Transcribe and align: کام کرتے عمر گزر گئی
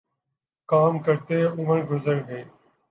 کام 0.69 0.93
کرتے 0.99 1.37
عمر 1.45 1.79
گزر 1.85 2.17
گئی 2.27 2.43